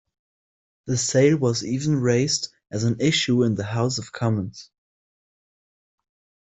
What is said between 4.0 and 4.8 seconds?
Commons.